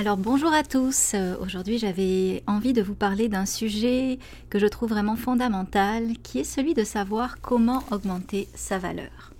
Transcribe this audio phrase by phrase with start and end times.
[0.00, 4.66] Alors bonjour à tous, euh, aujourd'hui j'avais envie de vous parler d'un sujet que je
[4.68, 9.32] trouve vraiment fondamental qui est celui de savoir comment augmenter sa valeur.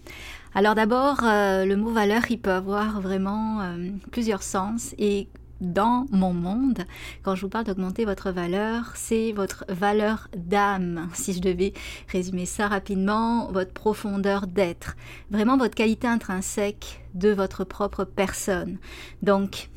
[0.57, 5.29] Alors d'abord, euh, le mot valeur, il peut avoir vraiment euh, plusieurs sens et
[5.61, 6.85] dans mon monde,
[7.23, 11.73] quand je vous parle d'augmenter votre valeur, c'est votre valeur d'âme, si je devais
[12.09, 14.97] résumer ça rapidement, votre profondeur d'être,
[15.31, 18.79] vraiment votre qualité intrinsèque de votre propre personne.
[19.23, 19.69] Donc,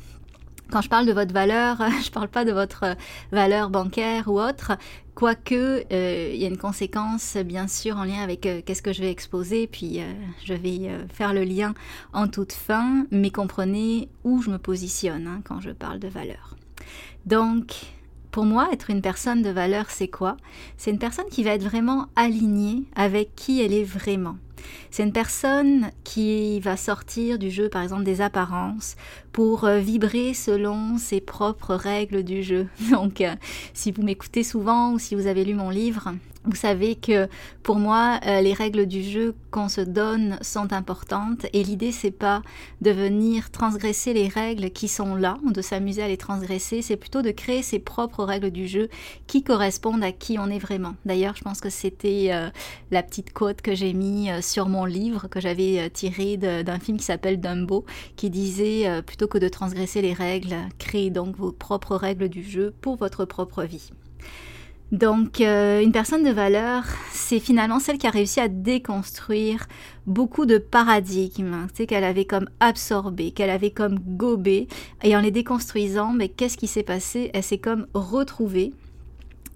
[0.72, 2.96] quand je parle de votre valeur, je ne parle pas de votre
[3.30, 4.72] valeur bancaire ou autre,
[5.14, 8.92] quoique euh, il y a une conséquence bien sûr en lien avec euh, qu'est-ce que
[8.92, 10.10] je vais exposer, puis euh,
[10.44, 11.74] je vais faire le lien
[12.14, 16.56] en toute fin, mais comprenez où je me positionne hein, quand je parle de valeur.
[17.26, 17.74] Donc,
[18.30, 20.38] pour moi, être une personne de valeur, c'est quoi?
[20.78, 24.36] C'est une personne qui va être vraiment alignée avec qui elle est vraiment.
[24.90, 28.96] C'est une personne qui va sortir du jeu, par exemple, des apparences
[29.32, 32.68] pour euh, vibrer selon ses propres règles du jeu.
[32.90, 33.34] Donc, euh,
[33.74, 36.12] si vous m'écoutez souvent ou si vous avez lu mon livre,
[36.44, 37.28] vous savez que
[37.62, 42.10] pour moi, euh, les règles du jeu qu'on se donne sont importantes et l'idée c'est
[42.10, 42.42] pas
[42.80, 47.22] de venir transgresser les règles qui sont là, de s'amuser à les transgresser, c'est plutôt
[47.22, 48.88] de créer ses propres règles du jeu
[49.28, 50.96] qui correspondent à qui on est vraiment.
[51.04, 52.32] D'ailleurs, je pense que c'était
[52.90, 57.04] la petite quote que j'ai mis sur mon livre que j'avais tiré d'un film qui
[57.04, 57.84] s'appelle Dumbo
[58.16, 62.74] qui disait plutôt que de transgresser les règles, créez donc vos propres règles du jeu
[62.80, 63.90] pour votre propre vie.
[64.92, 69.66] Donc, euh, une personne de valeur, c'est finalement celle qui a réussi à déconstruire
[70.06, 74.68] beaucoup de paradigmes, tu qu'elle avait comme absorbé, qu'elle avait comme gobé,
[75.02, 77.30] et en les déconstruisant, mais qu'est-ce qui s'est passé?
[77.32, 78.74] Elle s'est comme retrouvée.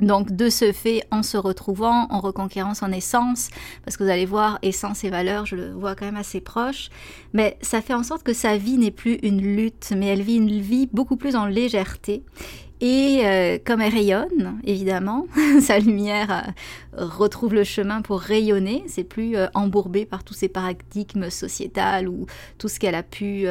[0.01, 3.49] Donc de ce fait, en se retrouvant, en reconquérant son essence,
[3.85, 6.91] parce que vous allez voir, essence et valeur, je le vois quand même assez proche,
[7.33, 10.37] mais ça fait en sorte que sa vie n'est plus une lutte, mais elle vit
[10.37, 12.23] une vie beaucoup plus en légèreté.
[12.81, 15.27] Et euh, comme elle rayonne, évidemment,
[15.61, 16.55] sa lumière
[16.99, 18.85] euh, retrouve le chemin pour rayonner.
[18.87, 22.27] C'est plus euh, embourbé par tous ces paradigmes sociétals ou
[22.59, 23.47] tout ce qu'elle a pu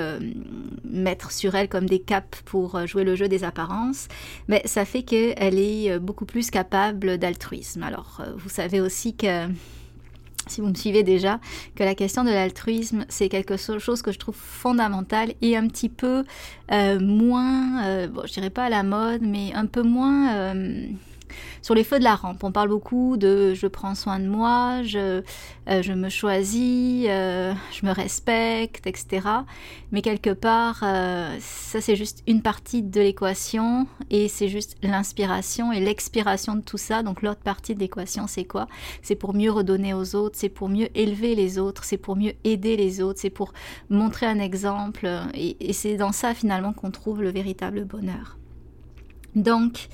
[0.84, 4.08] mettre sur elle comme des caps pour jouer le jeu des apparences.
[4.48, 7.84] Mais ça fait qu'elle est beaucoup plus capable d'altruisme.
[7.84, 9.48] Alors, vous savez aussi que
[10.48, 11.40] si vous me suivez déjà,
[11.76, 15.90] que la question de l'altruisme, c'est quelque chose que je trouve fondamental et un petit
[15.90, 16.24] peu
[16.72, 20.88] euh, moins, euh, bon, je dirais pas à la mode, mais un peu moins euh,
[21.62, 24.84] sur les feux de la rampe, on parle beaucoup de je prends soin de moi,
[24.84, 25.22] je,
[25.70, 29.28] euh, je me choisis, euh, je me respecte, etc.
[29.92, 35.72] Mais quelque part, euh, ça c'est juste une partie de l'équation et c'est juste l'inspiration
[35.72, 37.04] et l'expiration de tout ça.
[37.04, 38.68] Donc l'autre partie de l'équation, c'est quoi?
[39.02, 42.34] C'est pour mieux redonner aux autres, c'est pour mieux élever les autres, c'est pour mieux
[42.44, 43.54] aider les autres, c'est pour
[43.90, 45.08] montrer un exemple.
[45.34, 48.38] et c'est dans ça finalement qu'on trouve le véritable bonheur.
[49.36, 49.90] Donc,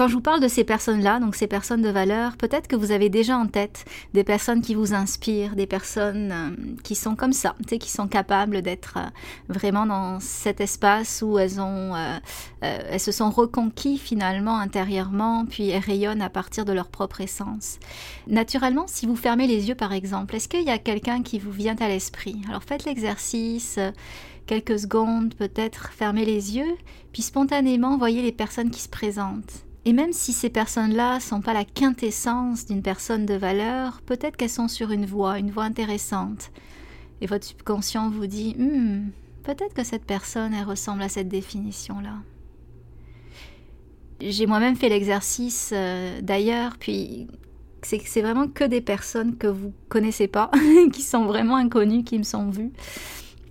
[0.00, 2.90] quand je vous parle de ces personnes-là, donc ces personnes de valeur, peut-être que vous
[2.90, 7.34] avez déjà en tête des personnes qui vous inspirent, des personnes euh, qui sont comme
[7.34, 9.10] ça, qui sont capables d'être euh,
[9.50, 15.82] vraiment dans cet espace où elles ont, euh, se sont reconquis finalement intérieurement, puis elles
[15.82, 17.78] rayonnent à partir de leur propre essence.
[18.26, 21.52] Naturellement, si vous fermez les yeux par exemple, est-ce qu'il y a quelqu'un qui vous
[21.52, 22.40] vient à l'esprit?
[22.48, 23.78] Alors faites l'exercice
[24.46, 26.74] quelques secondes, peut-être fermez les yeux,
[27.12, 29.66] puis spontanément voyez les personnes qui se présentent.
[29.90, 34.48] Et même si ces personnes-là sont pas la quintessence d'une personne de valeur, peut-être qu'elles
[34.48, 36.52] sont sur une voie, une voie intéressante.
[37.20, 39.08] Et votre subconscient vous dit, hmm,
[39.42, 42.18] peut-être que cette personne, elle ressemble à cette définition-là.
[44.20, 47.26] J'ai moi-même fait l'exercice euh, d'ailleurs, puis
[47.82, 50.52] c'est vraiment que des personnes que vous connaissez pas,
[50.92, 52.70] qui sont vraiment inconnues, qui me sont vues,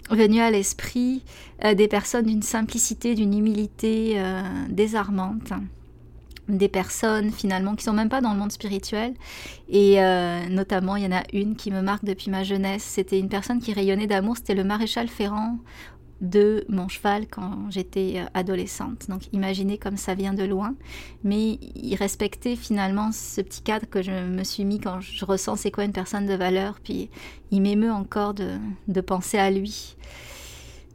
[0.09, 1.21] venues à l'esprit,
[1.65, 5.51] euh, des personnes d'une simplicité, d'une humilité euh, désarmante
[6.49, 9.13] des personnes finalement qui sont même pas dans le monde spirituel
[9.69, 9.97] et
[10.49, 13.59] notamment il y en a une qui me marque depuis ma jeunesse c'était une personne
[13.59, 15.59] qui rayonnait d'amour c'était le maréchal Ferrand
[16.21, 19.09] de mon cheval quand j'étais euh, adolescente.
[19.09, 20.75] Donc imaginez comme ça vient de loin,
[21.23, 25.57] mais il respectait finalement ce petit cadre que je me suis mis quand je ressens
[25.57, 27.09] c'est quoi une personne de valeur, puis
[27.51, 28.57] il m'émeut encore de,
[28.87, 29.95] de penser à lui.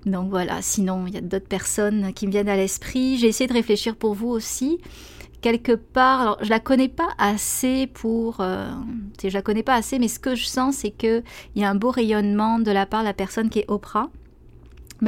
[0.04, 3.16] Donc voilà, sinon il y a d'autres personnes qui me viennent à l'esprit.
[3.16, 4.78] J'ai essayé de réfléchir pour vous aussi.
[5.44, 8.70] Quelque part, alors je la connais pas assez pour, euh,
[9.22, 11.22] je la connais pas assez, mais ce que je sens c'est que
[11.54, 14.08] il y a un beau rayonnement de la part de la personne qui est Oprah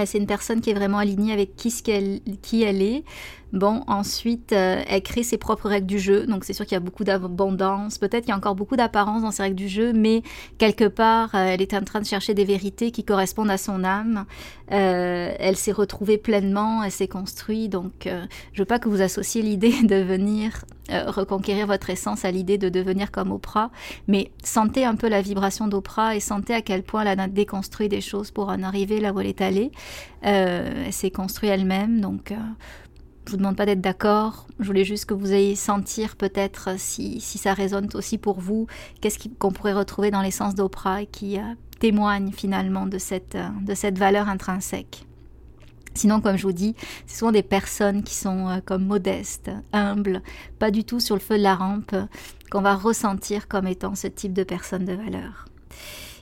[0.05, 3.05] c'est une personne qui est vraiment alignée avec qui, qu'elle, qui elle est.
[3.53, 6.77] Bon, ensuite, euh, elle crée ses propres règles du jeu, donc c'est sûr qu'il y
[6.77, 9.93] a beaucoup d'abondance, peut-être qu'il y a encore beaucoup d'apparence dans ces règles du jeu,
[9.93, 10.23] mais
[10.59, 13.85] quelque part, euh, elle est en train de chercher des vérités qui correspondent à son
[13.85, 14.25] âme.
[14.73, 18.09] Euh, elle s'est retrouvée pleinement, elle s'est construite, donc
[18.53, 22.69] je veux pas que vous associez l'idée de venir reconquérir votre essence à l'idée de
[22.69, 23.71] devenir comme Oprah,
[24.07, 27.89] mais sentez un peu la vibration d'Oprah et sentez à quel point elle a déconstruit
[27.89, 29.73] des choses pour en arriver là où elle est allée.
[30.23, 32.33] elle s'est construite elle-même, donc
[33.27, 37.21] je vous demande pas d'être d'accord, je voulais juste que vous ayez sentir peut-être si,
[37.21, 38.69] si, ça résonne aussi pour vous,
[39.01, 41.43] qu'est-ce qu'on pourrait retrouver dans l'essence d'Oprah qui euh,
[41.81, 45.05] témoigne finalement de cette, euh, de cette valeur intrinsèque?
[45.95, 46.77] Sinon, comme je vous dis,
[47.07, 50.23] ce sont des personnes qui sont euh, comme modestes, humbles,
[50.61, 51.97] pas du tout sur le feu de la rampe,
[52.51, 55.47] qu'on va ressentir comme étant ce type de personne de valeur.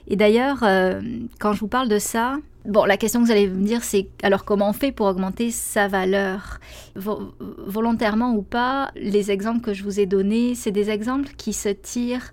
[0.07, 0.59] Et d'ailleurs,
[1.39, 4.07] quand je vous parle de ça, Bon, la question que vous allez me dire, c'est
[4.23, 6.59] alors comment on fait pour augmenter sa valeur?
[6.95, 11.69] Volontairement ou pas, les exemples que je vous ai donnés, c'est des exemples qui se
[11.69, 12.31] tirent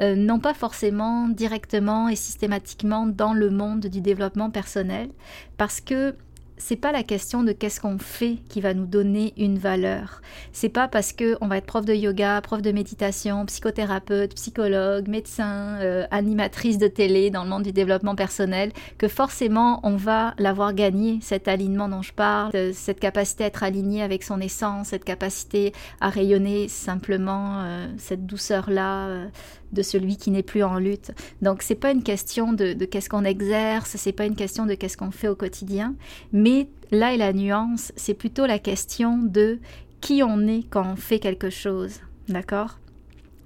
[0.00, 5.10] euh, non pas forcément directement et systématiquement dans le monde du développement personnel,
[5.56, 6.14] parce que
[6.58, 10.20] c'est pas la question de qu'est-ce qu'on fait qui va nous donner une valeur.
[10.52, 15.08] C'est pas parce que on va être prof de yoga, prof de méditation, psychothérapeute, psychologue,
[15.08, 20.34] médecin, euh, animatrice de télé dans le monde du développement personnel que forcément on va
[20.38, 24.40] l'avoir gagné cet alignement dont je parle, euh, cette capacité à être aligné avec son
[24.40, 29.28] essence, cette capacité à rayonner simplement euh, cette douceur là
[29.72, 31.12] de celui qui n'est plus en lutte.
[31.42, 34.96] Donc c'est pas une question de, qu'est-ce qu'on exerce, c'est pas une question de qu'est-ce
[34.96, 35.94] qu'on fait au quotidien,
[36.32, 39.58] mais là est la nuance, c'est plutôt la question de
[40.00, 42.78] qui on est quand on fait quelque chose, d'accord?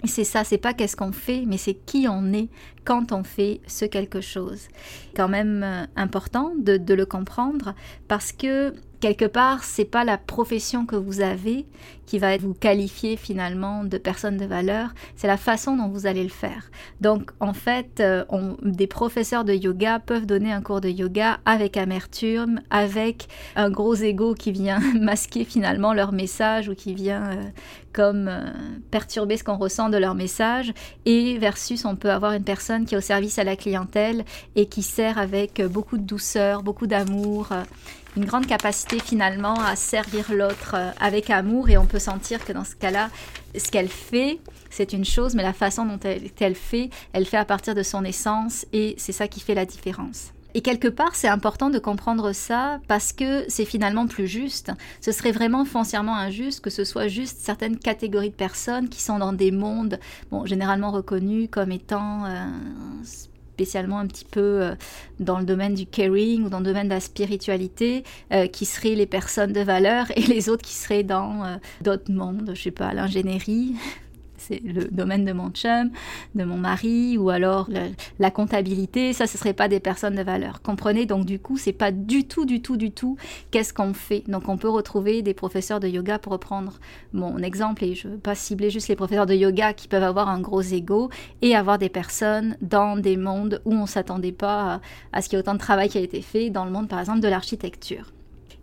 [0.05, 2.49] C'est ça, c'est pas qu'est-ce qu'on fait, mais c'est qui on est
[2.83, 4.67] quand on fait ce quelque chose.
[5.15, 7.73] Quand même euh, important de, de le comprendre
[8.09, 8.73] parce que
[9.03, 11.65] quelque part, c'est pas la profession que vous avez
[12.05, 16.23] qui va vous qualifier finalement de personne de valeur, c'est la façon dont vous allez
[16.23, 16.71] le faire.
[17.01, 18.23] Donc, en fait, euh,
[18.61, 23.27] des professeurs de yoga peuvent donner un cours de yoga avec amertume, avec
[23.57, 27.43] un gros ego qui vient masquer finalement leur message ou qui vient euh,
[27.91, 28.51] comme euh,
[28.89, 30.73] perturber ce qu'on ressent de leur message,
[31.05, 34.23] et versus on peut avoir une personne qui est au service à la clientèle
[34.55, 37.49] et qui sert avec beaucoup de douceur, beaucoup d'amour
[38.15, 42.53] une grande capacité finalement à servir l'autre euh, avec amour et on peut sentir que
[42.53, 43.09] dans ce cas-là,
[43.57, 47.45] ce qu'elle fait, c'est une chose, mais la façon dont elle, fait, elle fait à
[47.45, 50.33] partir de son essence et c'est ça qui fait la différence.
[50.55, 54.71] Et quelque part, c'est important de comprendre ça parce que c'est finalement plus juste.
[55.01, 59.17] Ce serait vraiment foncièrement injuste que ce soit juste certaines catégories de personnes qui sont
[59.17, 59.99] dans des mondes,
[60.29, 62.45] bon, généralement reconnus comme étant euh,
[63.53, 64.75] spécialement un petit peu euh,
[65.19, 68.95] dans le domaine du caring ou dans le domaine de la spiritualité, euh, qui seraient
[68.95, 72.71] les personnes de valeur, et les autres qui seraient dans euh, d'autres mondes, je sais
[72.71, 73.75] pas, l'ingénierie,
[74.47, 75.89] c'est le domaine de mon chum,
[76.35, 77.69] de mon mari, ou alors
[78.19, 80.61] la comptabilité, ça, ce serait pas des personnes de valeur.
[80.61, 83.17] Comprenez, donc du coup, c'est pas du tout, du tout, du tout
[83.51, 84.23] qu'est-ce qu'on fait.
[84.27, 86.79] Donc on peut retrouver des professeurs de yoga, pour reprendre
[87.13, 90.29] mon exemple, et je veux pas cibler juste les professeurs de yoga qui peuvent avoir
[90.29, 91.09] un gros ego,
[91.41, 94.81] et avoir des personnes dans des mondes où on s'attendait pas à,
[95.13, 96.87] à ce qu'il y ait autant de travail qui a été fait, dans le monde
[96.87, 98.11] par exemple de l'architecture.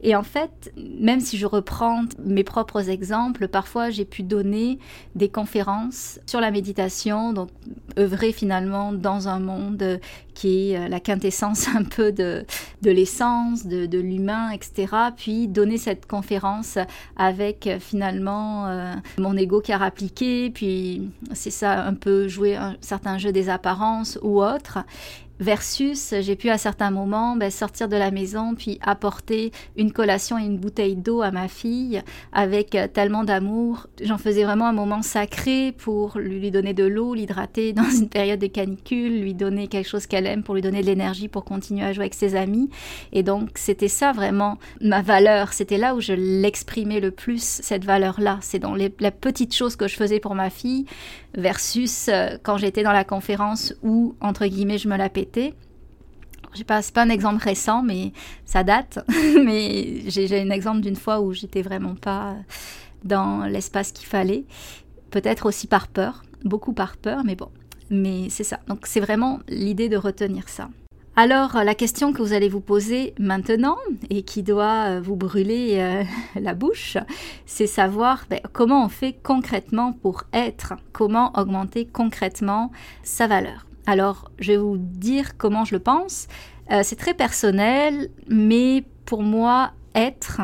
[0.03, 4.79] Et en fait, même si je reprends mes propres exemples, parfois j'ai pu donner
[5.15, 7.51] des conférences sur la méditation, donc
[7.99, 10.01] œuvrer finalement dans un monde
[10.35, 12.47] qui est euh, la quintessence un peu de,
[12.83, 14.87] l'essence, de, l'humain, etc.
[15.17, 16.79] Puis donner cette conférence
[17.17, 22.57] avec euh, finalement euh, mon ego qui a rappliqué, puis c'est ça un peu jouer
[22.57, 24.79] un certain jeu des apparences ou autre.
[25.41, 30.39] Versus j'ai pu à certains moments ben, sortir de la maison puis apporter une collation
[30.39, 33.87] et une bouteille d'eau à ma fille avec euh, tellement d'amour.
[34.03, 38.39] J'en faisais vraiment un moment sacré pour lui donner de l'eau, l'hydrater dans une période
[38.39, 41.85] de canicule, lui donner quelque chose qu'elle aime pour lui donner de l'énergie pour continuer
[41.85, 42.71] à jouer avec ses amis.
[43.13, 45.53] Et donc c'était ça vraiment ma valeur.
[45.53, 48.39] C'était là où je l'exprimais le plus, cette valeur-là.
[48.43, 50.85] C'est dans les, la petite chose que je faisais pour ma fille
[51.35, 55.30] versus euh, quand j'étais dans la conférence où, entre guillemets, je me la pétais.
[56.55, 58.13] Je passe pas un exemple récent, mais
[58.45, 58.99] ça date.
[59.45, 62.37] mais j'ai un exemple d'une fois où j'étais vraiment pas
[63.05, 64.45] dans l'espace qu'il fallait.
[65.11, 67.51] Peut-être aussi par peur, beaucoup par peur, mais bon.
[67.91, 68.61] Mais c'est ça.
[68.69, 70.69] Donc c'est vraiment l'idée de retenir ça.
[71.17, 73.77] Alors la question que vous allez vous poser maintenant
[74.11, 76.05] et qui doit euh, vous brûler euh,
[76.41, 76.97] la bouche,
[77.47, 82.71] c'est savoir ben, comment on fait concrètement pour être, comment augmenter concrètement
[83.03, 83.67] sa valeur.
[83.91, 86.29] Alors je vais vous dire comment je le pense.
[86.71, 90.43] Euh, c'est très personnel, mais pour moi, être,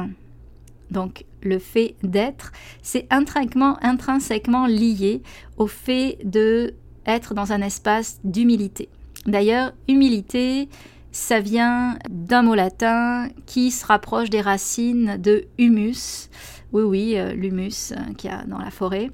[0.90, 2.50] donc le fait d'être,
[2.82, 5.22] c'est intrinsèquement, intrinsèquement lié
[5.58, 6.74] au fait de
[7.06, 8.88] être dans un espace d'humilité.
[9.26, 10.68] D'ailleurs, humilité,
[11.12, 16.30] ça vient d'un mot latin qui se rapproche des racines de humus.
[16.76, 19.10] Oui, oui, euh, l'humus euh, qu'il y a dans la forêt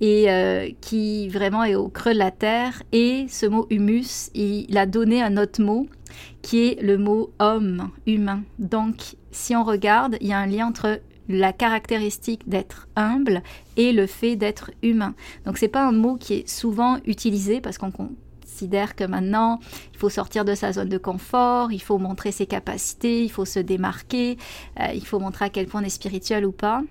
[0.00, 2.82] et euh, qui vraiment est au creux de la terre.
[2.90, 5.86] Et ce mot humus, il a donné un autre mot
[6.42, 8.42] qui est le mot homme, humain.
[8.58, 13.44] Donc, si on regarde, il y a un lien entre la caractéristique d'être humble
[13.76, 15.14] et le fait d'être humain.
[15.46, 19.60] Donc c'est pas un mot qui est souvent utilisé parce qu'on considère que maintenant,
[19.92, 23.44] il faut sortir de sa zone de confort, il faut montrer ses capacités, il faut
[23.44, 24.36] se démarquer,
[24.92, 26.82] il faut montrer à quel point on est spirituel ou pas.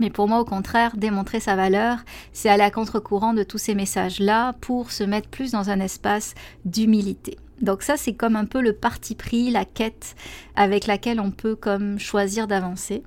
[0.00, 1.98] Mais pour moi, au contraire, démontrer sa valeur,
[2.32, 6.34] c'est aller à contre-courant de tous ces messages-là pour se mettre plus dans un espace
[6.64, 7.38] d'humilité.
[7.62, 10.14] Donc ça, c'est comme un peu le parti pris, la quête
[10.56, 13.02] avec laquelle on peut comme choisir d'avancer.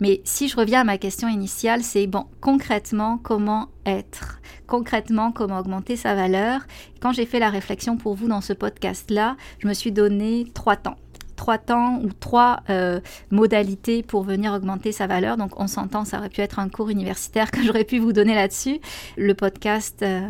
[0.00, 4.40] Mais si je reviens à ma question initiale, c'est bon, concrètement, comment être?
[4.66, 6.62] Concrètement, comment augmenter sa valeur?
[7.00, 10.76] Quand j'ai fait la réflexion pour vous dans ce podcast-là, je me suis donné trois
[10.76, 10.96] temps
[11.42, 13.00] trois temps ou trois euh,
[13.32, 15.36] modalités pour venir augmenter sa valeur.
[15.36, 18.36] Donc on s'entend, ça aurait pu être un cours universitaire que j'aurais pu vous donner
[18.36, 18.78] là-dessus.
[19.16, 20.22] Le podcast, euh,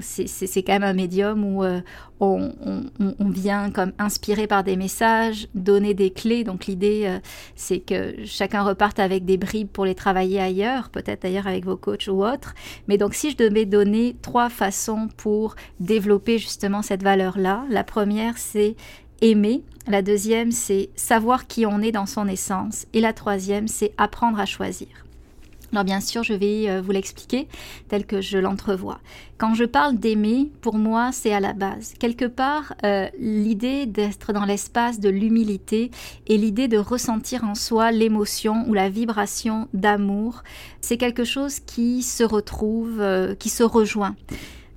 [0.00, 1.80] c'est quand même un médium où euh,
[2.18, 2.50] on,
[2.98, 6.42] on, vient comme inspiré par des messages, donner des clés.
[6.42, 7.18] Donc l'idée,
[7.54, 11.76] c'est que chacun reparte avec des bribes pour les travailler ailleurs, peut-être d'ailleurs avec vos
[11.76, 12.54] coachs ou autres.
[12.88, 18.38] Mais donc si je devais donner trois façons pour développer justement cette valeur-là, la première,
[18.38, 18.74] c'est
[19.20, 19.62] aimer.
[19.86, 22.86] La deuxième, c'est savoir qui on est dans son essence.
[22.94, 24.88] Et la troisième, c'est apprendre à choisir.
[25.72, 27.48] Alors bien sûr, je vais euh, vous l'expliquer
[27.88, 29.00] tel que je l'entrevois.
[29.38, 31.94] Quand je parle d'aimer, pour moi, c'est à la base.
[31.98, 35.90] Quelque part, euh, l'idée d'être dans l'espace de l'humilité
[36.28, 40.44] et l'idée de ressentir en soi l'émotion ou la vibration d'amour,
[40.80, 44.14] c'est quelque chose qui se retrouve, euh, qui se rejoint.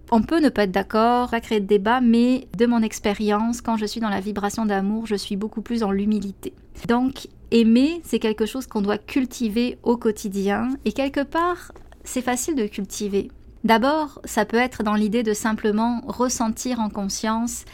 [0.10, 3.76] On peut ne pas être d'accord, pas créer de débat, mais de mon expérience, quand
[3.76, 6.54] je suis dans la vibration d'amour, je suis beaucoup plus dans l'humilité.
[6.88, 11.74] Donc, aimer, c'est quelque chose qu'on doit cultiver au quotidien, et quelque part,
[12.06, 13.30] c'est facile de cultiver.
[13.66, 17.66] D'abord, ça peut être dans l'idée de simplement ressentir en conscience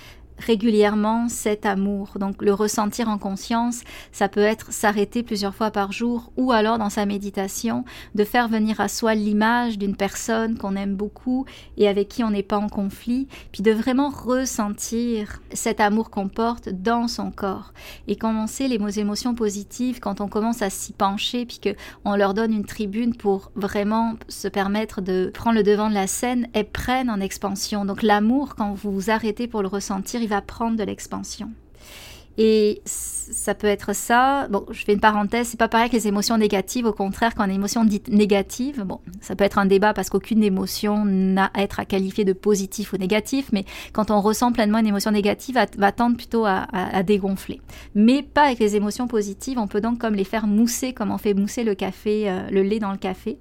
[0.45, 2.17] régulièrement cet amour.
[2.19, 3.81] Donc le ressentir en conscience,
[4.11, 7.85] ça peut être s'arrêter plusieurs fois par jour ou alors dans sa méditation,
[8.15, 11.45] de faire venir à soi l'image d'une personne qu'on aime beaucoup
[11.77, 16.27] et avec qui on n'est pas en conflit, puis de vraiment ressentir cet amour qu'on
[16.27, 17.73] porte dans son corps.
[18.07, 22.53] Et commencer les émotions positives quand on commence à s'y pencher, puis qu'on leur donne
[22.53, 27.09] une tribune pour vraiment se permettre de prendre le devant de la scène, elles prennent
[27.09, 27.85] en expansion.
[27.85, 31.51] Donc l'amour, quand vous vous arrêtez pour le ressentir, il va prendre de l'expansion.
[32.37, 34.47] Et ça peut être ça.
[34.49, 36.85] Bon, je fais une parenthèse, c'est pas pareil que les émotions négatives.
[36.85, 40.43] Au contraire, quand une émotion dite négative, bon, ça peut être un débat parce qu'aucune
[40.43, 44.79] émotion n'a à être à qualifier de positif ou négatif, mais quand on ressent pleinement
[44.79, 47.61] une émotion négative, va tendre plutôt à, à, dégonfler.
[47.95, 49.59] Mais pas avec les émotions positives.
[49.59, 52.63] On peut donc comme les faire mousser, comme on fait mousser le café, euh, le
[52.63, 53.37] lait dans le café,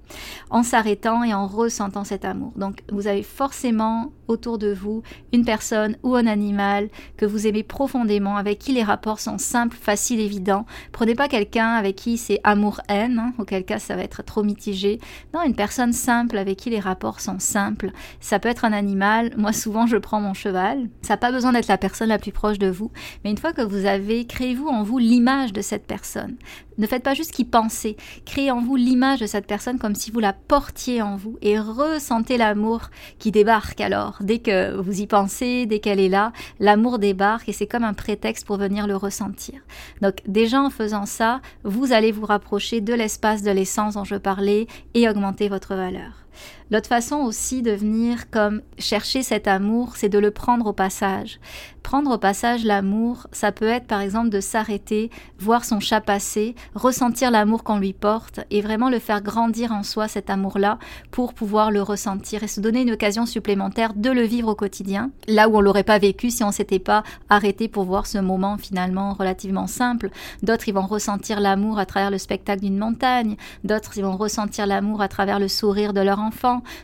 [0.50, 2.52] en s'arrêtant et en ressentant cet amour.
[2.56, 7.62] Donc, vous avez forcément autour de vous une personne ou un animal que vous aimez
[7.62, 10.66] profondément, avec qui les les rapports sont simples, faciles, évidents.
[10.90, 14.98] Prenez pas quelqu'un avec qui c'est amour-haine, hein, auquel cas ça va être trop mitigé.
[15.32, 17.92] Non, une personne simple avec qui les rapports sont simples.
[18.18, 19.30] Ça peut être un animal.
[19.36, 20.88] Moi, souvent, je prends mon cheval.
[21.02, 22.90] Ça n'a pas besoin d'être la personne la plus proche de vous.
[23.22, 26.34] Mais une fois que vous avez, créez-vous en vous l'image de cette personne.
[26.78, 27.96] Ne faites pas juste qu'y penser.
[28.24, 31.58] Créez en vous l'image de cette personne comme si vous la portiez en vous et
[31.58, 34.18] ressentez l'amour qui débarque alors.
[34.20, 37.92] Dès que vous y pensez, dès qu'elle est là, l'amour débarque et c'est comme un
[37.92, 39.60] prétexte pour venir le ressentir.
[40.00, 44.16] Donc déjà en faisant ça, vous allez vous rapprocher de l'espace de l'essence dont je
[44.16, 46.21] parlais et augmenter votre valeur.
[46.70, 51.38] L'autre façon aussi de venir comme chercher cet amour, c'est de le prendre au passage.
[51.82, 56.54] Prendre au passage l'amour, ça peut être par exemple de s'arrêter, voir son chat passer,
[56.74, 60.78] ressentir l'amour qu'on lui porte et vraiment le faire grandir en soi cet amour-là
[61.10, 65.10] pour pouvoir le ressentir et se donner une occasion supplémentaire de le vivre au quotidien,
[65.28, 68.56] là où on l'aurait pas vécu si on s'était pas arrêté pour voir ce moment
[68.56, 70.10] finalement relativement simple.
[70.42, 74.66] D'autres ils vont ressentir l'amour à travers le spectacle d'une montagne, d'autres ils vont ressentir
[74.66, 76.20] l'amour à travers le sourire de leur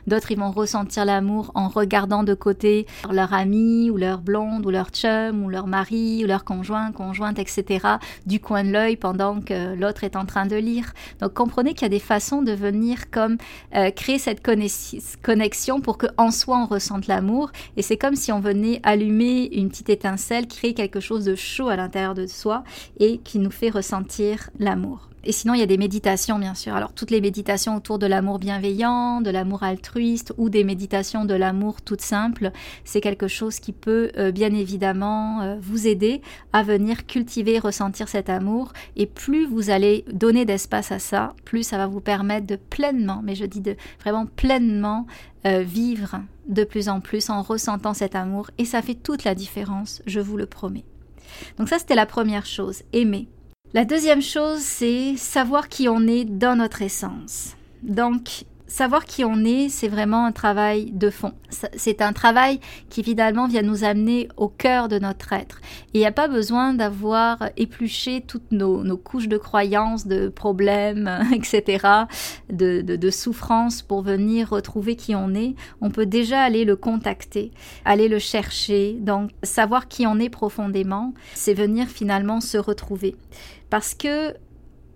[0.07, 4.71] d'autres ils vont ressentir l'amour en regardant de côté leur ami ou leur blonde ou
[4.71, 7.87] leur chum ou leur mari ou leur conjoint, conjointe, etc.
[8.26, 10.92] du coin de l'œil pendant que l'autre est en train de lire.
[11.21, 13.37] Donc comprenez qu'il y a des façons de venir comme
[13.75, 14.42] euh, créer cette
[15.23, 19.49] connexion pour que en soi on ressente l'amour et c'est comme si on venait allumer
[19.52, 22.64] une petite étincelle, créer quelque chose de chaud à l'intérieur de soi
[22.99, 25.09] et qui nous fait ressentir l'amour.
[25.28, 26.75] Et sinon, il y a des méditations, bien sûr.
[26.75, 31.35] Alors, toutes les méditations autour de l'amour bienveillant, de l'amour altruiste ou des méditations de
[31.35, 32.50] l'amour toutes simples,
[32.82, 36.23] c'est quelque chose qui peut euh, bien évidemment euh, vous aider
[36.54, 38.73] à venir cultiver ressentir cet amour.
[38.97, 43.20] Et plus vous allez donner d'espace à ça, plus ça va vous permettre de pleinement,
[43.23, 45.06] mais je dis de vraiment pleinement
[45.44, 48.50] euh, vivre de plus en plus en ressentant cet amour.
[48.56, 50.87] Et ça fait toute la différence, je vous le promets.
[51.58, 53.28] Donc ça, c'était la première chose, aimer.
[53.75, 57.54] La deuxième chose, c'est savoir qui on est dans notre essence.
[57.82, 61.32] Donc, savoir qui on est, c'est vraiment un travail de fond.
[61.75, 62.60] C'est un travail
[62.90, 65.60] qui finalement vient nous amener au cœur de notre être.
[65.94, 71.87] Il n'y a pas besoin d'avoir épluché toutes nos, couches de croyances, de problèmes, etc.,
[72.50, 75.54] de, de souffrances pour venir retrouver qui on est.
[75.80, 77.50] On peut déjà aller le contacter,
[77.84, 78.92] aller le chercher.
[79.00, 83.16] Donc, savoir qui on est profondément, c'est venir finalement se retrouver.
[83.70, 84.34] Parce que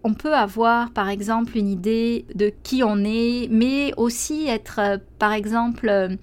[0.04, 4.98] on peut avoir par exemple une idée de qui on est, mais aussi être euh,
[5.18, 6.16] par exemple euh,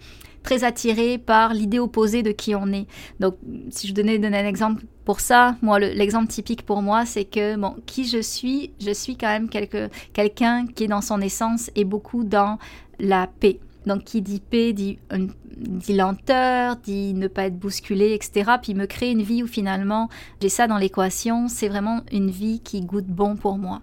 [0.44, 2.88] très attiré par l'idée opposée de qui on est.
[3.20, 3.36] Donc
[3.70, 7.76] si je donnais un exemple pour ça, moi l'exemple typique pour moi c'est que bon
[7.86, 12.24] qui je suis, je suis quand même quelqu'un qui est dans son essence et beaucoup
[12.24, 12.58] dans
[13.00, 13.60] la paix.
[13.89, 14.99] Donc qui dit paix dit,
[15.58, 18.52] dit, lenteur, dit ne pas être bousculé, etc.
[18.62, 20.10] Puis me crée une vie où finalement
[20.43, 23.82] j'ai ça dans l'équation, c'est vraiment une vie qui goûte bon pour moi.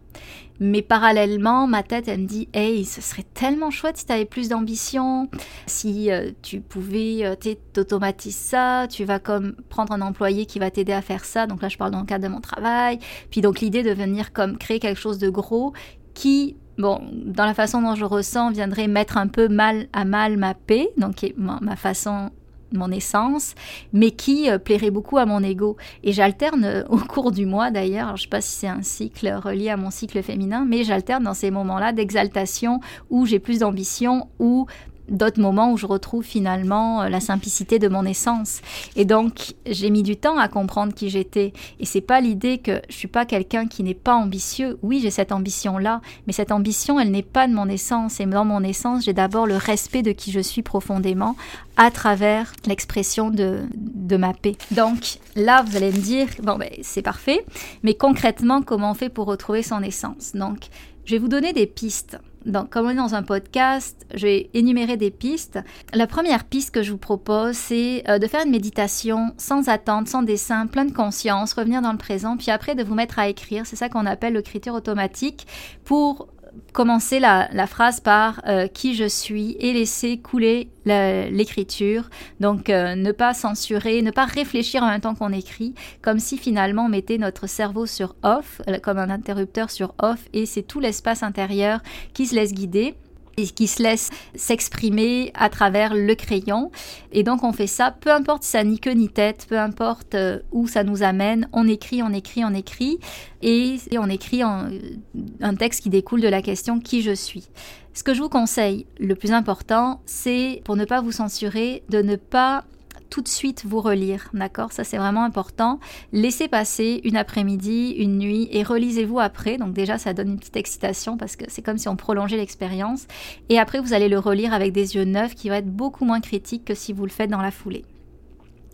[0.60, 4.24] Mais parallèlement, ma tête, elle me dit, hey, ce serait tellement chouette si tu avais
[4.24, 5.28] plus d'ambition,
[5.66, 7.34] si euh, tu pouvais euh,
[7.72, 11.48] t'automatiser ça, tu vas comme prendre un employé qui va t'aider à faire ça.
[11.48, 13.00] Donc là, je parle dans le cadre de mon travail.
[13.30, 15.72] Puis donc l'idée de venir comme créer quelque chose de gros
[16.14, 20.36] qui bon, dans la façon dont je ressens, viendrait mettre un peu mal à mal
[20.36, 22.30] ma paix, donc ma, façon
[22.72, 23.54] mon essence,
[23.92, 25.76] mais qui euh, plairait beaucoup à mon ego.
[26.02, 28.82] Et j'alterne euh, au cours du mois d'ailleurs, je ne sais pas si c'est un
[28.82, 33.60] cycle relié à mon cycle féminin, mais j'alterne dans ces moments-là d'exaltation où j'ai plus
[33.60, 34.66] d'ambition, où
[35.08, 38.60] d'autres moments où je retrouve finalement euh, la simplicité de mon essence.
[38.96, 41.52] Et donc, j'ai mis du temps à comprendre qui j'étais.
[41.80, 44.78] Et c'est pas l'idée que je suis pas quelqu'un qui n'est pas ambitieux.
[44.82, 48.20] Oui, j'ai cette ambition-là, mais cette ambition, elle n'est pas de mon essence.
[48.20, 51.36] Et dans mon essence, j'ai d'abord le respect de qui je suis profondément
[51.76, 54.56] à travers l'expression de, de ma paix.
[54.70, 57.44] Donc, là, vous allez me dire, bon, ben, c'est parfait,
[57.82, 60.32] mais concrètement, comment on fait pour retrouver son essence?
[60.34, 60.68] Donc,
[61.04, 64.50] je vais vous donner des pistes donc, comme on est dans un podcast, je vais
[64.54, 65.58] énumérer des pistes.
[65.92, 70.06] La première piste que je vous propose, c'est euh, de faire une méditation sans attente,
[70.06, 73.28] sans dessin, plein de conscience, revenir dans le présent, puis après de vous mettre à
[73.28, 73.66] écrire.
[73.66, 75.46] C'est ça qu'on appelle l'écriture automatique
[75.84, 76.28] pour
[76.72, 82.10] commencer la, phrase par euh, qui je suis et laisser couler l'écriture.
[82.38, 86.38] Donc euh, ne pas censurer, ne pas réfléchir en même temps qu'on écrit, comme si
[86.38, 90.62] finalement on mettait notre cerveau sur off, euh, comme un interrupteur sur off, et c'est
[90.62, 91.80] tout l'espace intérieur
[92.14, 92.94] qui se laisse guider
[93.36, 96.70] et qui se laisse s'exprimer à travers le crayon.
[97.12, 100.14] Et donc on fait ça, peu importe si ça ni queue ni tête, peu importe
[100.14, 102.98] euh, où ça nous amène, on écrit, on écrit, on écrit,
[103.42, 107.48] et, on écrit un texte qui découle de la question qui je suis.
[107.96, 112.02] Ce que je vous conseille, le plus important, c'est pour ne pas vous censurer, de
[112.02, 112.64] ne pas
[113.10, 114.72] tout de suite vous relire, d'accord?
[114.72, 115.80] Ça c'est vraiment important.
[116.12, 119.58] Laissez passer une après-midi, une nuit et relisez-vous après.
[119.58, 123.06] Donc déjà ça donne une petite excitation parce que c'est comme si on prolongeait l'expérience.
[123.48, 126.20] Et après vous allez le relire avec des yeux neufs qui va être beaucoup moins
[126.20, 127.84] critique que si vous le faites dans la foulée.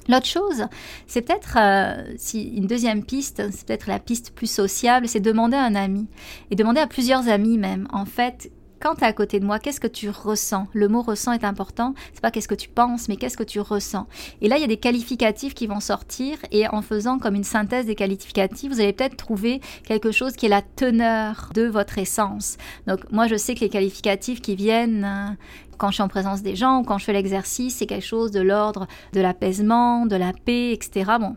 [0.09, 0.67] L'autre chose,
[1.07, 5.63] c'est peut-être euh, une deuxième piste, c'est peut-être la piste plus sociable, c'est demander à
[5.63, 6.09] un ami
[6.51, 7.87] et demander à plusieurs amis même.
[7.93, 8.51] En fait,
[8.83, 10.67] quand tu es à côté de moi, qu'est-ce que tu ressens?
[10.73, 11.95] Le mot ressent est important.
[12.13, 14.09] C'est pas qu'est-ce que tu penses, mais qu'est-ce que tu ressens.
[14.41, 17.45] Et là, il y a des qualificatifs qui vont sortir et en faisant comme une
[17.45, 21.99] synthèse des qualificatifs, vous allez peut-être trouver quelque chose qui est la teneur de votre
[21.99, 22.57] essence.
[22.89, 25.33] Donc moi, je sais que les qualificatifs qui viennent euh,
[25.79, 28.33] quand je suis en présence des gens ou quand je fais l'exercice, c'est quelque chose
[28.33, 31.13] de l'ordre de l'apaisement, de la paix, etc.
[31.21, 31.37] Bon,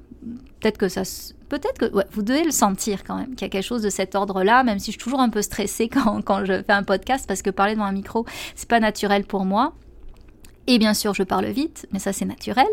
[0.60, 1.03] peut-être que ça
[1.49, 4.15] peut-être que vous devez le sentir quand même, qu'il y a quelque chose de cet
[4.15, 7.25] ordre-là, même si je suis toujours un peu stressée quand, quand je fais un podcast,
[7.27, 9.73] parce que parler devant un micro, c'est pas naturel pour moi.
[10.67, 12.65] Et bien sûr, je parle vite, mais ça c'est naturel.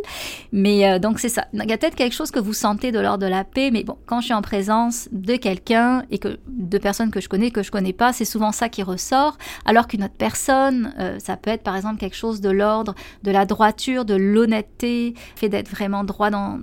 [0.51, 1.47] Mais euh, donc c'est ça.
[1.53, 3.85] Il y a peut-être quelque chose que vous sentez de l'ordre de la paix, mais
[3.85, 7.51] bon, quand je suis en présence de quelqu'un et que de personnes que je connais,
[7.51, 9.37] que je connais pas, c'est souvent ça qui ressort.
[9.67, 13.31] Alors qu'une autre personne, euh, ça peut être par exemple quelque chose de l'ordre de
[13.31, 16.61] la droiture, de l'honnêteté, fait d'être vraiment droit dans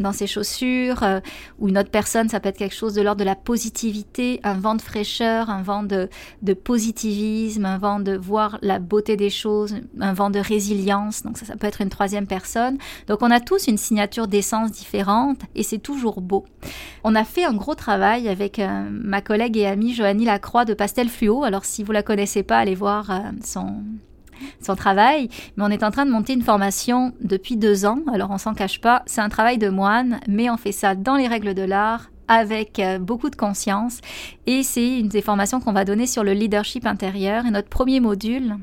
[0.00, 1.04] dans ses chaussures.
[1.04, 1.20] Euh,
[1.60, 4.54] ou une autre personne, ça peut être quelque chose de l'ordre de la positivité, un
[4.54, 6.08] vent de fraîcheur, un vent de
[6.42, 10.40] de positivisme, un vent de voir la beauté des choses, un vent de
[11.24, 12.78] donc ça, ça peut être une troisième personne.
[13.08, 16.44] Donc on a tous une signature d'essence différente et c'est toujours beau.
[17.02, 20.74] On a fait un gros travail avec euh, ma collègue et amie Joanie Lacroix de
[20.74, 21.44] Pastel Fluo.
[21.44, 23.82] Alors si vous la connaissez pas, allez voir euh, son
[24.60, 28.30] son travail, mais on est en train de monter une formation depuis deux ans, alors
[28.30, 31.28] on s'en cache pas, c'est un travail de moine, mais on fait ça dans les
[31.28, 34.00] règles de l'art, avec euh, beaucoup de conscience,
[34.46, 38.00] et c'est une des formations qu'on va donner sur le leadership intérieur, et notre premier
[38.00, 38.56] module,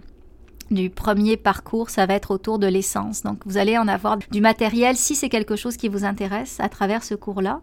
[0.72, 3.24] du premier parcours, ça va être autour de l'essence.
[3.24, 6.70] Donc vous allez en avoir du matériel si c'est quelque chose qui vous intéresse à
[6.70, 7.62] travers ce cours-là.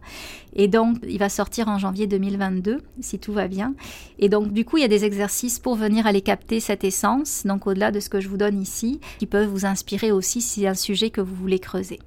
[0.54, 3.74] Et donc il va sortir en janvier 2022 si tout va bien.
[4.18, 7.42] Et donc du coup il y a des exercices pour venir aller capter cette essence,
[7.44, 10.60] donc au-delà de ce que je vous donne ici, qui peuvent vous inspirer aussi si
[10.60, 11.98] c'est un sujet que vous voulez creuser.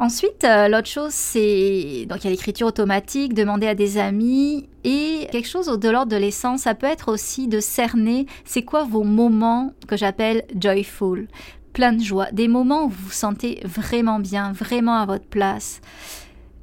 [0.00, 4.68] Ensuite, euh, l'autre chose, c'est donc il y a l'écriture automatique, demander à des amis
[4.84, 9.02] et quelque chose au-delà de l'essence, ça peut être aussi de cerner c'est quoi vos
[9.02, 11.26] moments que j'appelle joyful,
[11.72, 15.80] plein de joie, des moments où vous vous sentez vraiment bien, vraiment à votre place.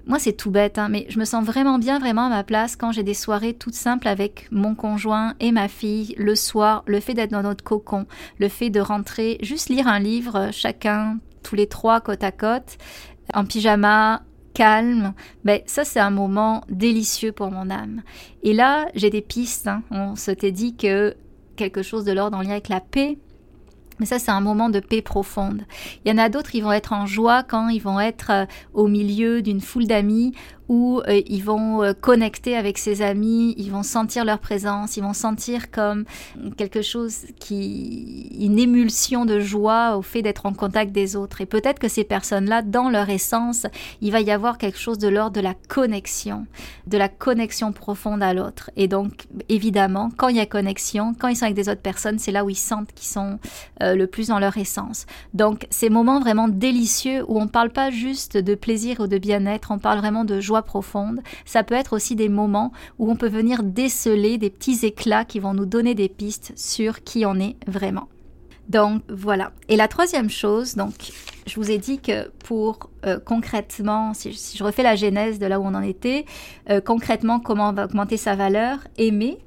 [0.07, 2.77] Moi, c'est tout bête, hein, mais je me sens vraiment bien, vraiment à ma place
[2.77, 7.01] quand j'ai des soirées toutes simples avec mon conjoint et ma fille, le soir, le
[7.01, 8.05] fait d'être dans notre cocon,
[8.39, 12.77] le fait de rentrer, juste lire un livre, chacun, tous les trois, côte à côte,
[13.33, 14.21] en pyjama,
[14.53, 18.01] calme, ben ça c'est un moment délicieux pour mon âme.
[18.43, 19.67] Et là, j'ai des pistes.
[19.67, 19.83] Hein.
[19.91, 21.15] On s'était dit que
[21.55, 23.17] quelque chose de l'ordre en lien avec la paix.
[23.99, 25.61] Mais ça, c'est un moment de paix profonde.
[26.03, 28.45] Il y en a d'autres, ils vont être en joie quand ils vont être euh,
[28.73, 30.33] au milieu d'une foule d'amis
[30.67, 35.03] où euh, ils vont euh, connecter avec ses amis, ils vont sentir leur présence, ils
[35.03, 36.05] vont sentir comme
[36.57, 41.41] quelque chose qui, une émulsion de joie au fait d'être en contact des autres.
[41.41, 43.67] Et peut-être que ces personnes-là, dans leur essence,
[44.01, 46.45] il va y avoir quelque chose de l'ordre de la connexion,
[46.87, 48.71] de la connexion profonde à l'autre.
[48.75, 52.19] Et donc, évidemment, quand il y a connexion, quand ils sont avec des autres personnes,
[52.19, 53.39] c'est là où ils sentent qu'ils sont
[53.81, 55.05] euh, le plus dans leur essence.
[55.33, 59.71] Donc, ces moments vraiment délicieux où on parle pas juste de plaisir ou de bien-être,
[59.71, 61.21] on parle vraiment de joie profonde.
[61.45, 65.39] Ça peut être aussi des moments où on peut venir déceler des petits éclats qui
[65.39, 68.07] vont nous donner des pistes sur qui on est vraiment.
[68.69, 69.51] Donc voilà.
[69.69, 70.93] Et la troisième chose, donc
[71.45, 75.59] je vous ai dit que pour euh, concrètement, si je, refais la genèse de là
[75.59, 76.25] où on en était,
[76.69, 79.37] euh, concrètement comment va augmenter sa valeur, aimer.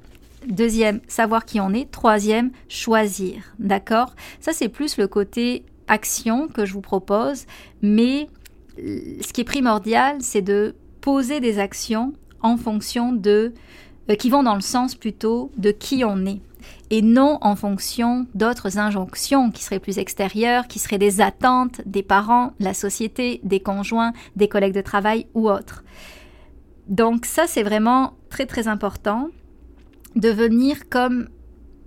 [0.47, 1.91] Deuxième, savoir qui on est.
[1.91, 3.53] Troisième, choisir.
[3.59, 4.15] D'accord?
[4.39, 7.45] Ça c'est plus le côté action que je vous propose,
[7.81, 8.29] mais
[8.77, 10.75] ce qui est primordial, c'est de
[11.09, 13.55] poser des actions en fonction de
[14.11, 16.39] euh, qui vont dans le sens plutôt de qui on est
[16.91, 22.03] et non en fonction d'autres injonctions qui seraient plus extérieures, qui seraient des attentes des
[22.03, 25.83] parents, la société, des conjoints, des collègues de travail ou autres.
[26.87, 29.29] Donc ça, c'est vraiment très très important
[30.15, 31.27] de venir comme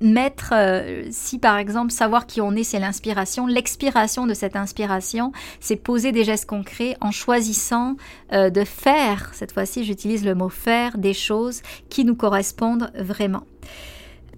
[0.02, 5.32] mettre, euh, si par exemple savoir qui on est, c'est l'inspiration, l'expiration de cette inspiration,
[5.60, 7.96] c'est poser des gestes concrets en choisissant
[8.32, 13.44] euh, de faire, cette fois-ci j'utilise le mot faire, des choses qui nous correspondent vraiment.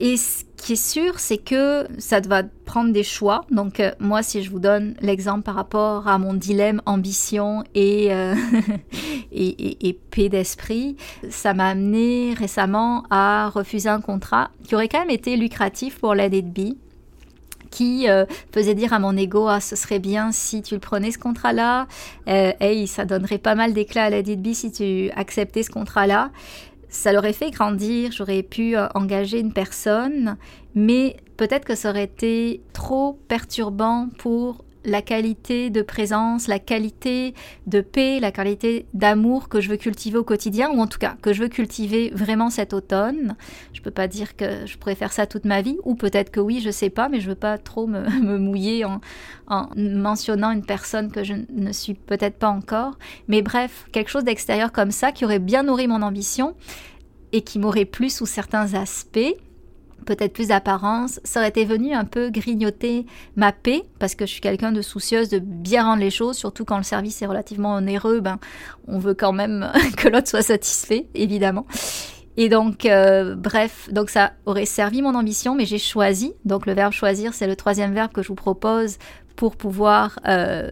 [0.00, 3.44] Et ce qui est sûr, c'est que ça va prendre des choix.
[3.50, 8.14] Donc euh, moi, si je vous donne l'exemple par rapport à mon dilemme ambition et,
[8.14, 8.35] euh,
[9.33, 10.96] et, et, paix d'esprit,
[11.29, 16.14] ça m'a amené récemment à refuser un contrat qui aurait quand même été lucratif pour
[16.14, 16.74] l'aide de
[17.74, 21.11] qui euh, faisait dire à mon ego ah ce serait bien si tu le prenais
[21.11, 21.88] ce contrat là
[22.29, 26.07] euh, hey ça donnerait pas mal d'éclat à la DB si tu acceptais ce contrat
[26.07, 26.31] là
[26.94, 30.37] ça l'aurait fait grandir j'aurais pu euh, engager une personne
[30.74, 37.35] mais peut-être que ça aurait été trop perturbant pour la qualité de présence, la qualité
[37.66, 41.16] de paix, la qualité d'amour que je veux cultiver au quotidien, ou en tout cas
[41.23, 43.37] que je veux cultiver vraiment cet automne.
[43.73, 46.40] Je peux pas dire que je pourrais faire ça toute ma vie, ou peut-être que
[46.40, 49.01] oui, je sais pas, mais je veux pas trop me, mouiller en,
[49.47, 52.99] en, mentionnant une personne que je ne suis peut-être pas encore.
[53.29, 56.55] Mais bref, quelque chose d'extérieur comme ça qui aurait bien nourri mon ambition
[57.33, 59.35] et qui m'aurait plu sous certains aspects
[60.04, 64.32] peut-être plus d'apparence, ça aurait été venu un peu grignoter ma paix, parce que je
[64.32, 67.74] suis quelqu'un de soucieuse de bien rendre les choses, surtout quand le service est relativement
[67.74, 68.38] onéreux, ben,
[68.86, 71.66] on veut quand même que l'autre soit satisfait, évidemment.
[72.36, 76.34] Et donc, euh, bref, donc ça aurait servi mon ambition, mais j'ai choisi.
[76.44, 78.98] Donc le verbe choisir, c'est le troisième verbe que je vous propose
[79.36, 80.68] pour pouvoir euh,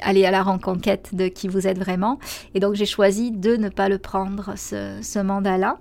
[0.00, 2.18] aller à la rencontre de qui vous êtes vraiment.
[2.54, 5.78] Et donc j'ai choisi de ne pas le prendre, ce, ce mandat-là.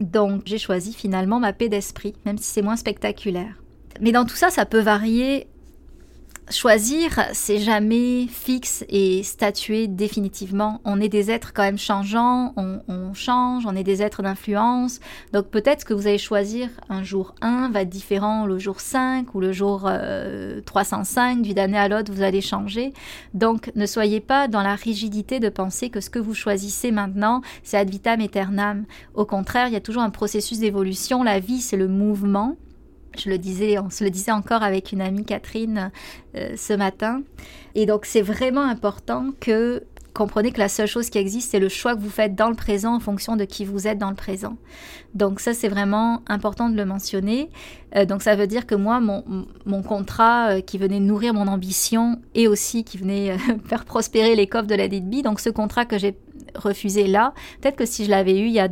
[0.00, 3.62] Donc j'ai choisi finalement ma paix d'esprit, même si c'est moins spectaculaire.
[4.00, 5.46] Mais dans tout ça, ça peut varier
[6.50, 10.80] choisir, c'est jamais fixe et statué définitivement.
[10.84, 15.00] On est des êtres quand même changeants, on, change, on est des êtres d'influence.
[15.32, 19.34] Donc peut-être que vous allez choisir un jour 1 va être différent le jour 5
[19.34, 19.90] ou le jour
[20.66, 22.92] 305, euh, d'une année à l'autre, vous allez changer.
[23.32, 27.40] Donc ne soyez pas dans la rigidité de penser que ce que vous choisissez maintenant,
[27.62, 28.84] c'est ad vitam aeternam.
[29.14, 31.22] Au contraire, il y a toujours un processus d'évolution.
[31.22, 32.56] La vie, c'est le mouvement.
[33.16, 35.90] Je le disais, on se le disait encore avec une amie Catherine
[36.36, 37.22] euh, ce matin.
[37.74, 39.82] Et donc c'est vraiment important que
[40.14, 42.54] comprenez que la seule chose qui existe, c'est le choix que vous faites dans le
[42.54, 44.56] présent en fonction de qui vous êtes dans le présent.
[45.14, 47.50] Donc ça, c'est vraiment important de le mentionner.
[47.96, 52.20] Euh, donc ça veut dire que moi, mon, contrat euh, qui venait nourrir mon ambition
[52.34, 55.98] et aussi qui venait faire prospérer les coffres de la DB, donc ce contrat que
[55.98, 56.16] j'ai
[56.54, 58.68] refusé là, peut-être que si je l'avais eu il y a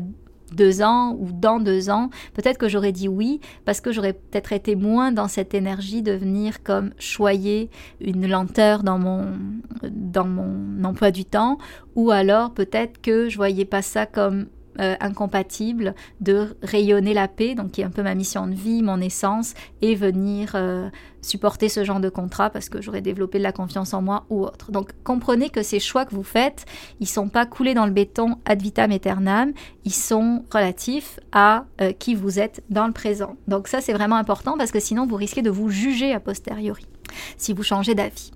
[0.55, 4.53] deux ans ou dans deux ans, peut-être que j'aurais dit oui parce que j'aurais peut-être
[4.53, 9.27] été moins dans cette énergie de venir comme choyer une lenteur dans mon,
[9.91, 11.59] dans mon emploi du temps
[11.95, 14.47] ou alors peut-être que je voyais pas ça comme
[14.81, 18.83] euh, incompatible de rayonner la paix, donc qui est un peu ma mission de vie,
[18.83, 20.89] mon essence, et venir euh,
[21.21, 24.45] supporter ce genre de contrat parce que j'aurais développé de la confiance en moi ou
[24.45, 24.73] autre.
[24.73, 26.65] Donc comprenez que ces choix que vous faites,
[27.01, 29.53] ils sont pas coulés dans le béton ad vitam aeternam,
[29.85, 33.37] ils sont relatifs à euh, qui vous êtes dans le présent.
[33.49, 36.87] Donc ça c'est vraiment important parce que sinon vous risquez de vous juger a posteriori
[37.37, 38.33] si vous changez d'avis.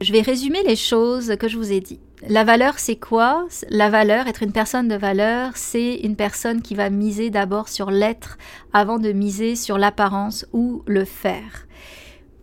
[0.00, 2.00] Je vais résumer les choses que je vous ai dit.
[2.26, 3.46] La valeur, c'est quoi?
[3.68, 7.90] La valeur, être une personne de valeur, c'est une personne qui va miser d'abord sur
[7.90, 8.38] l'être
[8.72, 11.68] avant de miser sur l'apparence ou le faire.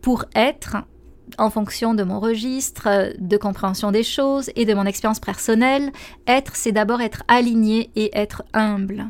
[0.01, 0.77] Pour être,
[1.37, 5.91] en fonction de mon registre de compréhension des choses et de mon expérience personnelle,
[6.25, 9.09] être, c'est d'abord être aligné et être humble.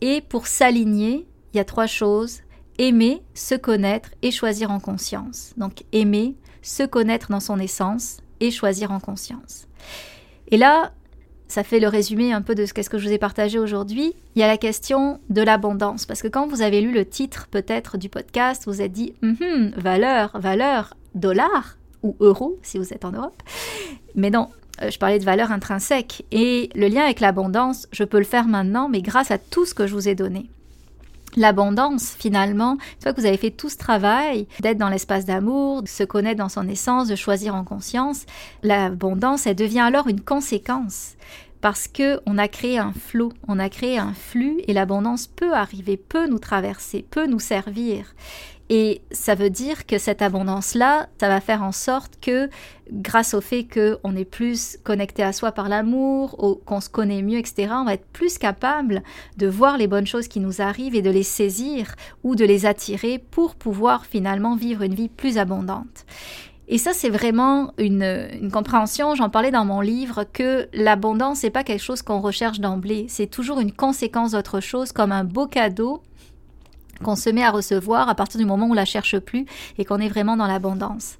[0.00, 2.42] Et pour s'aligner, il y a trois choses.
[2.78, 5.52] Aimer, se connaître et choisir en conscience.
[5.56, 9.66] Donc aimer, se connaître dans son essence et choisir en conscience.
[10.48, 10.92] Et là,
[11.48, 14.14] ça fait le résumé un peu de ce qu'est-ce que je vous ai partagé aujourd'hui.
[14.34, 16.06] Il y a la question de l'abondance.
[16.06, 19.70] Parce que quand vous avez lu le titre peut-être du podcast, vous êtes dit hum,
[19.76, 23.42] valeur, valeur, dollar ou euro si vous êtes en Europe.
[24.14, 24.48] Mais non,
[24.82, 26.24] euh, je parlais de valeur intrinsèque.
[26.32, 29.74] Et le lien avec l'abondance, je peux le faire maintenant, mais grâce à tout ce
[29.74, 30.50] que je vous ai donné
[31.36, 35.82] l'abondance finalement, une fois que vous avez fait tout ce travail d'être dans l'espace d'amour,
[35.82, 38.26] de se connaître dans son essence, de choisir en conscience,
[38.62, 41.16] l'abondance, elle devient alors une conséquence
[41.60, 45.54] parce que on a créé un flot, on a créé un flux et l'abondance peut
[45.54, 48.14] arriver, peut nous traverser, peut nous servir.
[48.68, 52.50] Et ça veut dire que cette abondance-là, ça va faire en sorte que,
[52.90, 57.38] grâce au fait qu'on est plus connecté à soi par l'amour, qu'on se connaît mieux,
[57.38, 59.02] etc., on va être plus capable
[59.36, 62.66] de voir les bonnes choses qui nous arrivent et de les saisir ou de les
[62.66, 66.04] attirer pour pouvoir finalement vivre une vie plus abondante.
[66.68, 71.62] Et ça, c'est vraiment une, compréhension, j'en parlais dans mon livre, que l'abondance, n'est pas
[71.62, 76.02] quelque chose qu'on recherche d'emblée, c'est toujours une conséquence d'autre chose, comme un beau cadeau
[77.02, 79.46] qu'on se met à recevoir à partir du moment où on la cherche plus
[79.78, 81.16] et qu'on est vraiment dans l'abondance.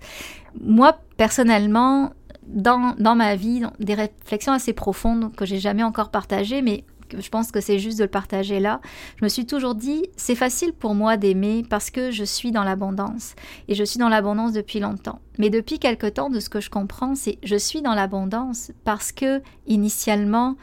[0.61, 2.13] Moi, personnellement,
[2.47, 6.85] dans, dans, ma vie, des réflexions assez profondes que j'ai jamais encore partagées, mais
[7.17, 8.81] je pense que c'est juste de le partager là.
[9.19, 12.65] Je me suis toujours dit, c'est facile pour moi d'aimer parce que je suis dans
[12.65, 13.35] l'abondance.
[13.69, 15.21] Et je suis dans l'abondance depuis longtemps.
[15.39, 19.13] Mais depuis quelque temps, de ce que je comprends, c'est je suis dans l'abondance parce
[19.13, 20.57] que, initialement,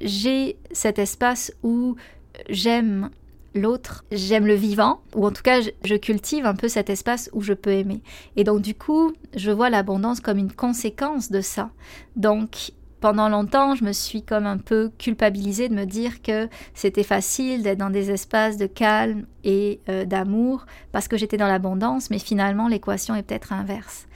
[0.00, 1.96] j'ai cet espace où
[2.48, 3.10] j'aime
[3.54, 7.40] l'autre, j'aime le vivant, ou en tout cas, je cultive un peu cet espace où
[7.40, 8.02] je peux aimer.
[8.36, 11.70] Et donc, du coup, je vois l'abondance comme une conséquence de ça.
[12.16, 12.72] Donc,
[13.04, 17.62] pendant longtemps, je me suis comme un peu culpabilisée de me dire que c'était facile
[17.62, 22.18] d'être dans des espaces de calme et euh, d'amour parce que j'étais dans l'abondance, mais
[22.18, 24.06] finalement l'équation est peut-être inverse.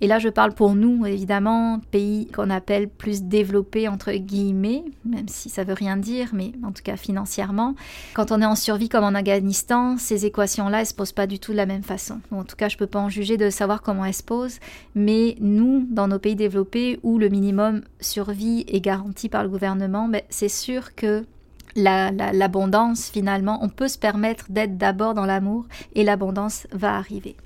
[0.00, 5.28] Et là, je parle pour nous, évidemment, pays qu'on appelle plus développés, entre guillemets, même
[5.28, 7.74] si ça veut rien dire, mais en tout cas financièrement.
[8.14, 11.26] Quand on est en survie comme en Afghanistan, ces équations-là, elles ne se posent pas
[11.26, 12.20] du tout de la même façon.
[12.32, 14.58] En tout cas, je ne peux pas en juger de savoir comment elles se posent,
[14.94, 20.08] mais nous, dans nos pays développés, où le minimum survie est garanti par le gouvernement,
[20.08, 21.24] ben, c'est sûr que
[21.76, 27.36] l'abondance, finalement, on peut se permettre d'être d'abord dans l'amour et l'abondance va arriver.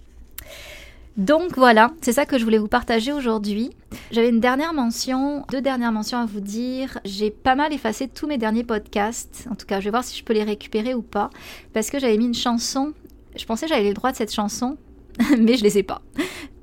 [1.18, 3.70] Donc voilà, c'est ça que je voulais vous partager aujourd'hui.
[4.12, 7.00] J'avais une dernière mention, deux dernières mentions à vous dire.
[7.04, 9.48] J'ai pas mal effacé tous mes derniers podcasts.
[9.50, 11.31] En tout cas, je vais voir si je peux les récupérer ou pas.
[11.74, 12.92] Parce que j'avais mis une chanson.
[13.37, 14.76] Je pensais que j'avais le droit de cette chanson,
[15.38, 16.02] mais je les ai pas.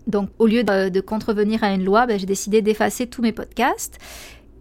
[0.08, 4.00] Donc, au lieu de, contrevenir à une loi, ben, j'ai décidé d'effacer tous mes podcasts.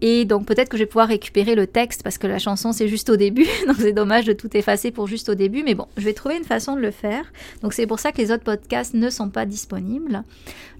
[0.01, 2.87] Et donc peut-être que je vais pouvoir récupérer le texte parce que la chanson c'est
[2.87, 5.87] juste au début, donc c'est dommage de tout effacer pour juste au début, mais bon,
[5.97, 7.31] je vais trouver une façon de le faire.
[7.61, 10.23] Donc c'est pour ça que les autres podcasts ne sont pas disponibles.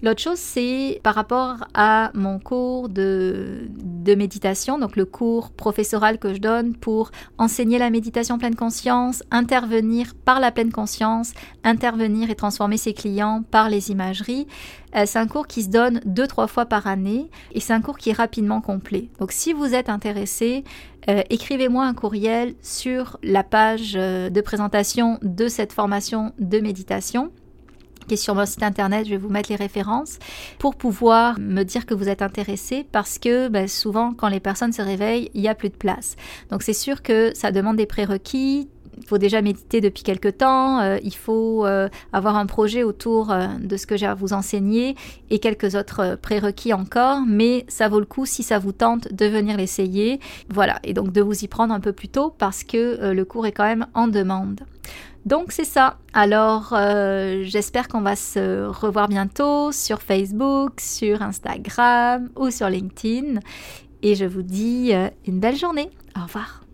[0.02, 6.18] L'autre chose c'est par rapport à mon cours de, de méditation, donc le cours professoral
[6.18, 11.32] que je donne pour enseigner la méditation pleine conscience, intervenir par la pleine conscience,
[11.64, 14.46] intervenir et transformer ses clients par les imageries.
[14.96, 17.80] Euh, c'est un cours qui se donne deux, trois fois par année et c'est un
[17.80, 19.08] cours qui est rapidement complet.
[19.20, 20.64] Donc si vous êtes intéressé,
[21.08, 27.30] euh, écrivez-moi un courriel sur la page euh, de présentation de cette formation de méditation
[28.06, 30.18] qui est sur mon site internet, je vais vous mettre les références,
[30.60, 34.72] pour pouvoir me dire que vous êtes intéressé parce que ben, souvent quand les personnes
[34.72, 36.14] se réveillent, il n'y a plus de place.
[36.50, 40.80] Donc c'est sûr que ça demande des prérequis, il faut déjà méditer depuis quelque temps,
[40.80, 44.32] euh, il faut euh, avoir un projet autour euh, de ce que j'ai à vous
[44.32, 44.96] enseigner
[45.30, 49.26] et quelques autres prérequis encore, mais ça vaut le coup si ça vous tente de
[49.26, 50.20] venir l'essayer.
[50.48, 53.46] Voilà, et donc de vous y prendre un peu plus tôt parce que le cours
[53.46, 54.60] est quand même en demande.
[55.24, 55.98] Donc c'est ça.
[56.12, 56.74] Alors
[57.42, 63.40] j'espère qu'on va se revoir bientôt sur Facebook, sur Instagram ou sur LinkedIn.
[64.02, 64.92] Et je vous dis
[65.26, 65.90] une belle journée.
[66.16, 66.65] Au revoir.